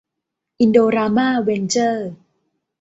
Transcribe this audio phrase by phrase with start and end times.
[0.59, 2.11] อินโดรามา เวนเจอร์ส